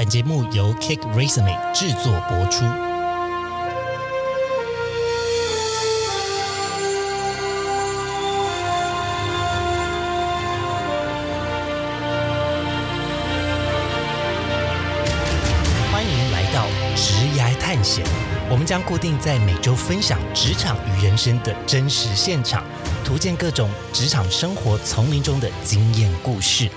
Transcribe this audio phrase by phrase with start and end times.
[0.00, 2.64] 本节目由 Kick Resume 制作播出。
[15.92, 16.64] 欢迎来到
[16.96, 18.02] 职涯探险，
[18.48, 22.64] 我们将固定在每周分享职场与人生的真实现场，
[23.04, 26.70] 图鉴各种职场生活丛林中的经验故事。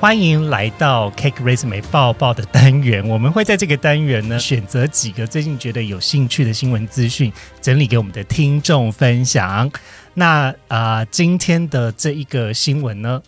[0.00, 9.68] 欢迎来到 Cake Resume 抱抱的单元，我们会在这个单元呢选择几个最近觉得有兴趣的新闻资讯，整理给我们的听众分享。
[10.14, 13.20] 那啊、今天的这一个新闻呢，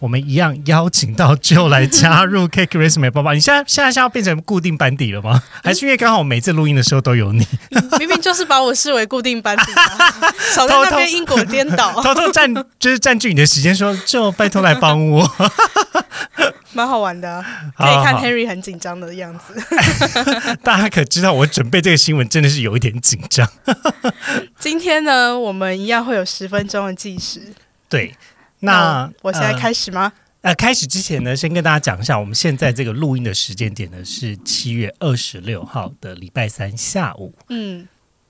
[0.00, 3.32] 我们一样邀请到 Joe 来加入 Cake Resume 报报。
[3.34, 5.42] 你现在现在是要变成固定班底了吗？
[5.62, 7.46] 还是因为刚好每次录音的时候都有你，
[8.00, 10.10] 明明就是把我视为固定班底、啊，
[10.56, 15.30] 少在那边因果颠倒，偷偷占就是占据你的时间说，就拜托来帮我。
[16.72, 17.44] 蛮好玩的啊、
[17.76, 20.56] 可以看 Henry 很紧张的样子。
[20.62, 23.46] 大家可知道，我准备这个新闻真的是有一点紧张。
[24.56, 27.42] 今天呢，我们一样会有十分钟的计时。
[27.88, 28.14] 对，
[28.60, 30.12] 那我现在呃开始吗？
[30.42, 37.86] 呃，开始之前呢，先跟大家讲一下，我们现在这个录音的时间点呢是七月二十六号的礼拜三下午嗯，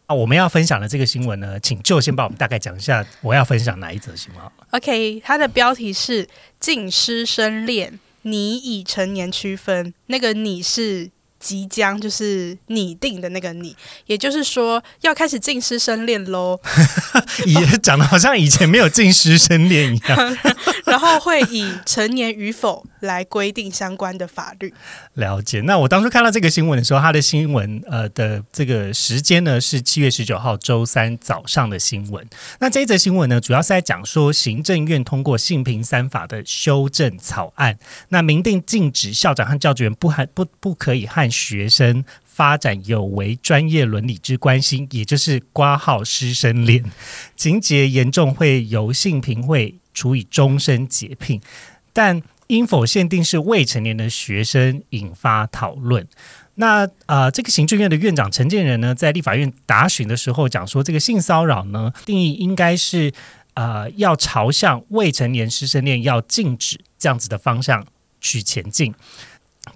[0.07, 0.15] 啊。
[0.15, 4.43] 我们要分享的这个新闻呢，请就先帮我们大概讲一下，我要分享哪一则新闻。
[4.71, 6.29] OK，它的标题是
[6.59, 9.95] “近师生恋，你已成年区分”。
[10.07, 11.09] 那个“你”是
[11.41, 13.75] 即将，就是拟定的那个“你”，
[14.07, 16.61] 也就是说要开始进师生恋喽。
[17.47, 20.37] 也讲的好像以前没有进师生恋一样。
[20.85, 24.75] 然后会以成年与否来规定相关的法律。
[25.15, 25.61] 了解。
[25.61, 32.27] 那我当初看到这个新闻的时候，它的新闻呃的这个时间呢是七月十九号周三早上的新闻。
[32.59, 42.05] 那这一则新闻呢，主要是在讲说行政院通过性平三法的修正草案，那明定禁止校长和教职员不和不不可以和学生。
[42.25, 46.83] 发展有违专业伦理之关心，也就是挂号师生恋，
[47.37, 51.39] 情节严重会由性平会处以终身解聘，
[51.93, 56.09] 但应否限定是未成年的学生，引发讨论。
[56.55, 63.13] 那呃，这个行政院的院长陈建仁呢，在立法院答询的时候讲说，这个性骚扰呢，定义应该是
[63.53, 67.87] 呃要朝向未成年师生恋要禁止这样子的方向
[68.19, 68.95] 去前进。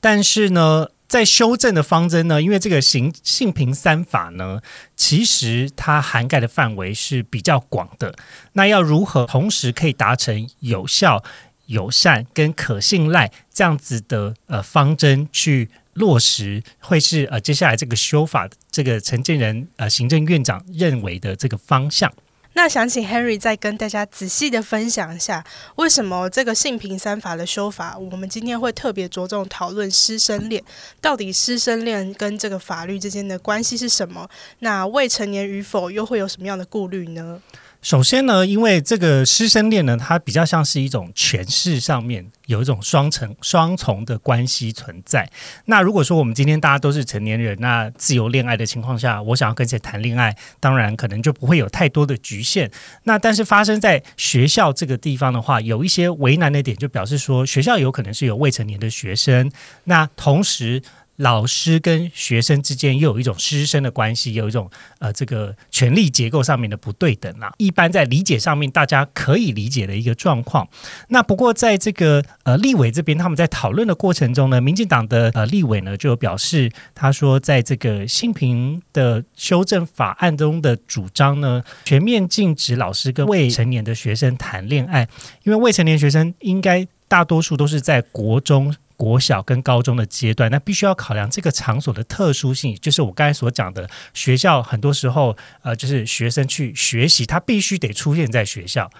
[0.00, 4.60] 但是呢，在修正的方针呢，因为这个行性平三法呢，
[4.96, 8.12] 其实它涵盖的范围是比较广的。
[8.54, 11.22] 那要如何同时可以达成有效、
[11.66, 22.12] 友善跟可信赖这样子的呃方针去落实，会是呃接下来这个修法这个陈建仁呃行政院长认为的这个方向。
[22.54, 25.44] 那想请 Henry 再跟大家仔细的分享一下，
[25.76, 30.62] 为什么这个性平三法的修法，我们今天会特别着重讨论师生恋，
[31.00, 34.28] 到底师生恋跟这个法律之间的关系是什么？
[34.60, 37.40] 那未成年与否又会有什么样的顾虑呢？
[37.84, 45.30] 首先呢，因为这个师生恋呢，它比较像是一种权势上面有一种双层双重的关系存在。
[45.66, 52.70] 那如果说我们今天大家都是成年人，那自由恋爱的情况下，我想要跟谁谈恋爱，当然可能就不会有太多的局限。
[53.02, 59.52] 那但是发生在学校这个地方的话，有一些为难的点，就表示说学校有可能是有未成年的学生，
[59.84, 60.82] 那同时。
[61.16, 67.52] 老师跟学生之间又有一种师生的关系，有一种呃这个权力结构上面的不对等啊。
[67.58, 70.68] 一般在理解上面，大家可以理解的一个状况。
[71.08, 85.08] 那不过在这个呃立委这边，他们在讨论的过程中呢，民进党的呃立委呢就表示，他说在这个性平的修正法案中的主张呢，全面禁止老师跟未成年的学生谈恋爱，
[85.44, 88.74] 因为未成年学生应该大多数都是在国中。
[88.96, 98.90] 国小跟高中的阶段，那必须要考量这个场所的特殊性，就是我刚才所讲的，学校很多时候，呃，就是学生去学习，他必须得出现在学校。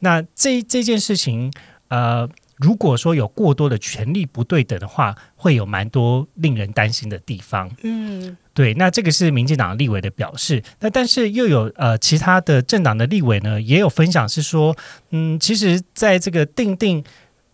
[0.00, 1.52] 那这这件事情，
[1.88, 7.70] 呃，如果说有过多的权力不对等的话，会有蛮多令人担心的地方。
[7.82, 10.62] 嗯，对，那这个是民进党立委的表示。
[10.80, 14.76] 那但是又有呃其他的政党的立委呢，也有分享是说，
[15.10, 17.02] 嗯，其实在这个定定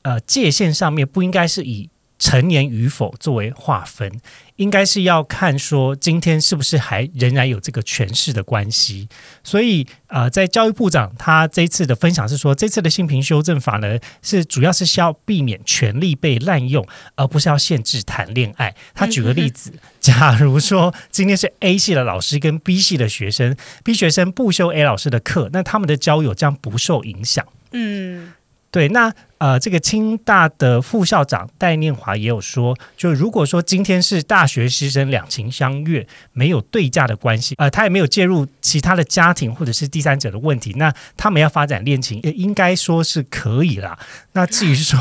[0.05, 4.11] 呃界限上面，不应该是以成年与否作为划分，
[4.57, 9.09] 应该是要看说今天是不是还仍然有这个权势的关系。
[9.43, 16.87] 所以呃，在教育部长他这次的分享是说，这次的性平修正法呢，是主要是需要避免权力被滥用，
[17.17, 18.75] 而不是要限制谈恋爱。
[18.95, 27.45] 他举个例子，假如说今天是 A 系的老师跟 B 系的学生，B 学生不修 A 老师的课，那他们的交友将不受影响。
[27.73, 28.33] 嗯，
[28.75, 43.97] 对，那呃，这个清大的副校长戴念华也有说，就如果说今天是大学师生两情相悦，没有对价的关系，呃，他也没有介入其他的家庭或者是第三者的问题，那他们要发展恋情，应该说是可以啦。
[44.33, 44.99] 那至于说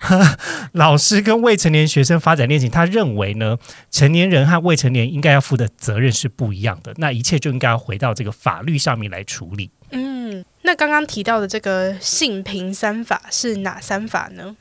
[0.72, 3.58] 老师跟未成年学生发展恋情，他认为呢，
[3.90, 9.70] 成年人和未成年应该要负的责任是不一样的，那一切就应该要回到这个法律上面来处理。
[10.66, 14.56] 那刚刚提到的这个性平三法是哪三法呢？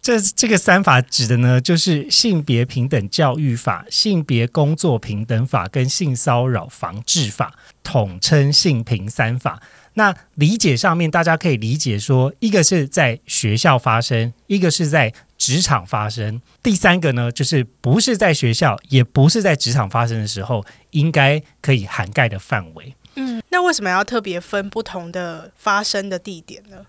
[0.00, 7.52] 这这个三法指的呢，就是性别平等教育法、性别工作平等法跟性骚扰防治法，
[7.82, 9.60] 统称性平三法。
[9.94, 22.94] 那理解上面，大家可以理解说，一个是在学校发生，一个是在职场发生，第三个呢，就是不是在学校，也不是在职场发生的时候，应该可以涵盖的范围。
[23.18, 26.86] 嗯，那为什么要特别分不同的发生的地点呢？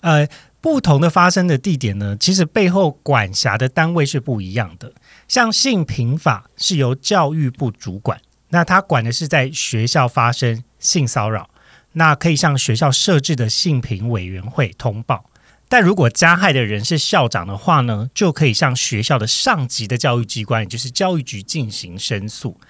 [0.00, 0.26] 呃，
[0.62, 4.92] 不同的发生的地点呢，其实背后管辖的单位是不一样的。
[5.28, 8.18] 像性平法是由教育部主管，
[8.48, 11.50] 那他管的是在学校发生性骚扰，
[11.92, 15.29] 那可以向学校设置的性平委员会通报。
[15.70, 22.60] 但如果加害的人是校长的话呢，就可以向学校的上级的教育机关，也就是教育局进行申诉。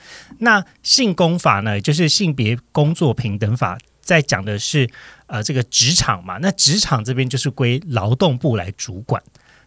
[0.41, 4.87] 那性工法呢，也就是性别工作平等法，在讲的是
[5.27, 9.23] 呃这个职场嘛，那职场这边就是归劳动部来主管。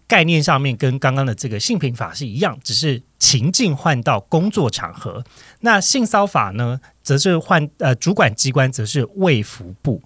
[0.06, 5.24] 概念上面跟刚刚的这个性平法是一样，只是情境换到工作场合。
[5.62, 10.04] 那性骚法呢，则是换呃主管机关则是卫福部。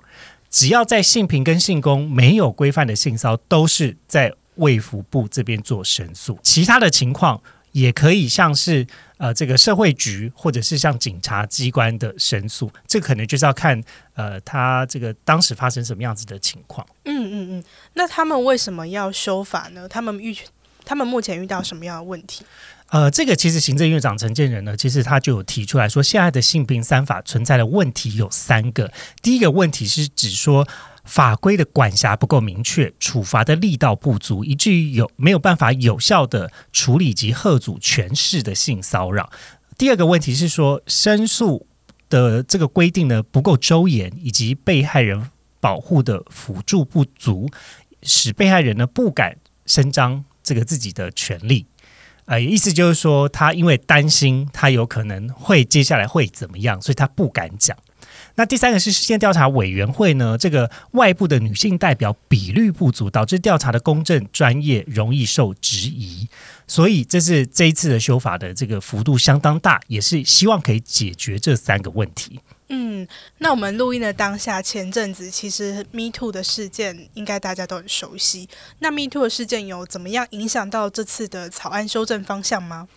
[0.50, 6.40] 只要在性平跟性工没有规范的性骚都是在卫福部这边做申诉。
[6.42, 7.42] 其他的情况
[7.72, 13.82] 也可以像是呃这个社会局或者是像警察机关的申诉，这可能就是要看
[14.16, 16.86] 呃他这个当时发生什么样子的情况。
[17.04, 17.64] 嗯嗯嗯，
[17.94, 19.88] 那他们为什么要修法呢？
[19.88, 20.36] 他们遇
[20.84, 22.44] 他们目前遇到什么样的问题？
[22.90, 28.92] 呃，这个其实行政院长陈建仁呢，其实他就有提出来说，现在的性平三法存在的问题有三个。
[29.22, 30.66] 第一个问题是指说
[31.04, 39.30] 法规的管辖不够明确，处罚的力道不足，以至于有没有办法有效的处理及贺阻全市的性骚扰。
[39.78, 41.68] 第二个问题是说申诉
[42.10, 45.30] 的这个规定呢不够周延，以及被害人
[45.60, 47.50] 保护的辅助不足，
[48.02, 49.36] 使被害人呢不敢
[49.66, 51.66] 伸张这个自己的权利。
[52.28, 57.76] 呃，意思就是说，他因为担心他有可能会接下来会怎么样，所以他不敢讲。
[58.36, 66.28] 那第三个是事件调查委员会呢，这个外部的女性代表比率不足，导致调查的公正专业容易受质疑。
[66.68, 72.40] 所以这是这一次的修法的这个幅度相当大，也是希望可以解决这三个问题。
[72.70, 78.50] 嗯，那我们录音的当下，前阵子其实 Me Too 的事件应该大家都很熟悉。
[78.80, 82.88] 那 Me Too 的事件有怎么样影响到这次的草案修正方向吗？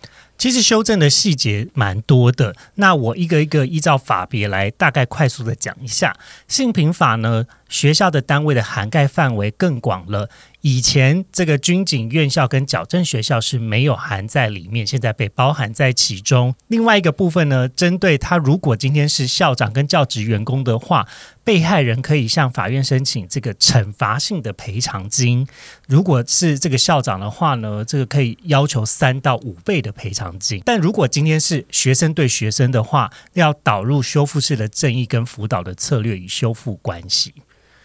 [0.41, 6.17] 其实修正的细节蛮多的，那我一个一个依照法别来大概快速的讲一下。
[6.47, 10.31] 性平法呢，学校的单位的涵盖范围更广了。
[10.61, 16.55] 以前这个军警院校跟矫正学校是没有含在里面，现在被包含在其中。
[16.67, 21.07] 另外一个部分呢，针对他如果今天是校长跟教职员工的话，
[21.43, 25.47] 被害人可以向法院申请这个惩罚性的赔偿金。
[25.87, 30.30] 如果是这个校长的话呢，这个可以要求三到五倍的赔偿
[30.65, 37.33] 但如果今天是学生对学生的话，要导入修复式的正义跟辅导的策略，与修复关系。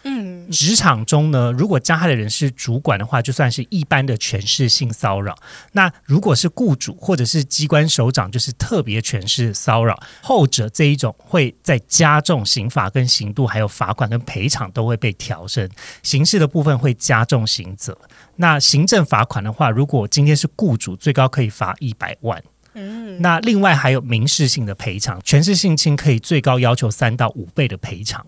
[0.09, 5.33] 嗯，职场中呢，如果加害的人是主管的话，就算是一般的权势性骚扰；
[5.73, 9.99] 那如果是雇主或者是机关首长，就是特别权势骚扰。
[10.21, 15.69] 后者这一种会在加重刑法跟刑度，还有罚款跟赔偿都会被调升。
[16.03, 17.97] 刑事的部分会加重刑责。
[18.37, 22.41] 那行政罚款的话，如果今天是雇主，最高可以罚一百万。
[22.75, 28.25] 嗯，那另外还有民事性的赔偿，权势性侵可以最高要求三到五倍的赔偿。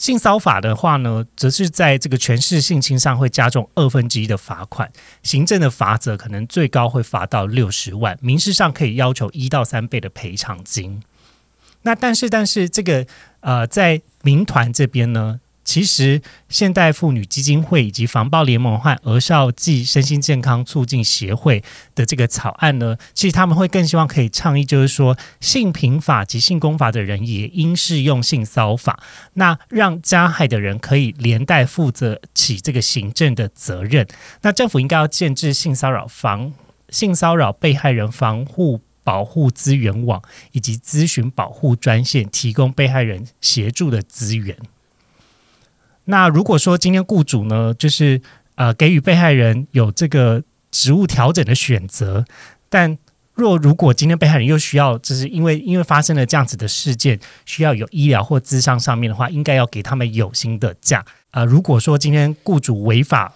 [0.00, 4.90] 性骚法的话呢，则是在这个全市性侵上会加重二分之一的罚款，
[5.22, 11.02] 行政的罚则可能最高会罚到六十万，民事上可以要求一到三倍的赔偿金。
[11.82, 13.06] 那但是但是这个
[13.40, 15.38] 呃，在民团这边呢？
[15.62, 21.62] 其实，现代妇女基金会以及防暴联盟和儿少暨身心健康促进协会
[21.94, 29.00] 的这个草案呢，其实他们会更希望可以倡议，就是说性平法及性工法的人也应适用性骚法，
[29.34, 34.06] 那让加害的人可以连带负责起这个行政的责任。
[34.42, 36.52] 那政府应该要建制性骚扰防
[36.88, 40.20] 性骚扰被害人防护保护资源网
[40.52, 44.56] 以及咨询保护专线，提供被害人协助的资源。
[46.04, 48.20] 那如果说今天雇主呢，就是
[48.54, 52.24] 呃给予被害人有这个职务调整的选择，
[52.68, 52.98] 但
[53.34, 61.04] 若如果今天被害人又需要，就是因为因为发生了这样子的事件，需要有医疗或咨商上面的话，应该要给他们有薪的假。
[61.30, 63.32] 啊，如果说今天雇主违法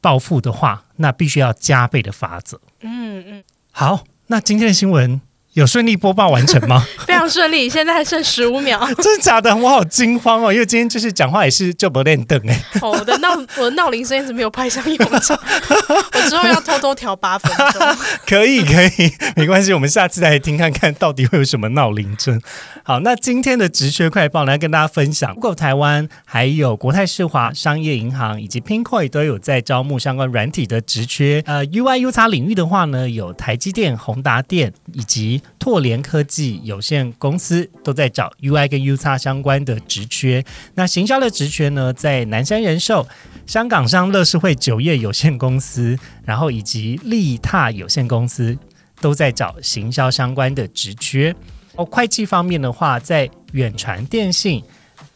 [0.00, 2.60] 报复的话，那必须要加倍的罚则。
[2.82, 5.20] 嗯嗯，好，那今天的新闻。
[5.54, 6.86] 有顺利播报完成吗？
[7.04, 8.78] 非常顺利，现在还剩十五秒。
[9.02, 9.54] 真的假的？
[9.56, 12.64] 我好惊慌哦，因为今天就是讲话也是就不练凳哎。
[12.80, 15.36] 哦，我的闹我的闹铃声一直没有派上用场，
[16.14, 17.96] 我之后要偷偷调八分钟。
[18.26, 22.40] 可以可以，没关系，我们下次再听看看到底会有什么闹铃声。
[22.84, 31.42] 好，那今天的职缺快报来跟大家分享，Google 台湾还有国泰世华商业银行以及 Pinkoi 都有在招募相关软体的职缺。
[31.44, 35.39] 呃，UI U 叉领域的话呢，有台积电、宏达电以及。
[35.58, 40.44] 拓联科技有限公司都在找 UI 跟 U 叉相关的职缺。
[40.74, 43.06] 那行销的职缺呢，在南山人寿、
[43.46, 48.56] 香港商乐视会酒业有限公司，然后以及利踏有限公司
[49.00, 51.34] 都在找行销相关的职缺。
[51.76, 54.62] 哦，会计方面的话，在远传电信、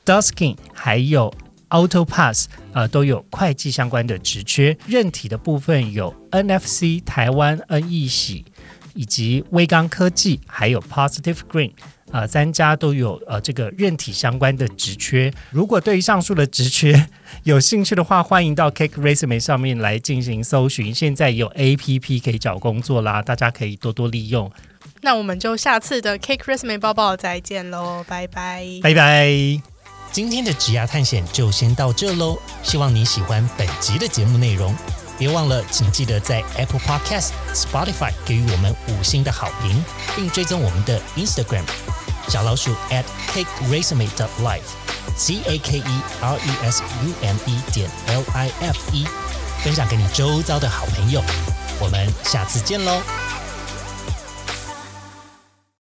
[0.05, 1.33] Duskin 还有
[1.69, 4.77] AutoPass 呃都有会计相关的职缺。
[4.87, 8.45] 任体的部分有 NFC 台湾 N 易喜。
[8.95, 11.73] 以及微刚科技，还有 Positive Green，
[12.11, 15.33] 呃，三家都有呃这个韧体相关的职缺。
[15.51, 17.09] 如果对于上述的职缺
[17.45, 20.95] 有兴趣的话，欢迎到 Cake Resume 上面来进行搜寻。
[20.95, 24.51] 现在有 A P P 可以找工作啦，大家可以多多利用。
[25.03, 29.61] 那我们就下次的 Cake Resume 包包再见喽，拜拜，拜拜。
[30.13, 35.04] 今天的职涯探险就先到这喽，希望你喜欢本集的节目内容。
[35.19, 39.83] 别忘了，请记得在 Apple Podcast、Spotify 给予我们五星的好评，
[40.17, 41.65] 并追踪我们的 Instagram
[42.29, 47.61] 小老鼠 at cake resume dot life，c a k e r e s u m e
[47.73, 49.07] 点 l i f e，
[49.63, 51.23] 分享给你周遭的好朋友。
[51.81, 53.01] 我们下次见喽！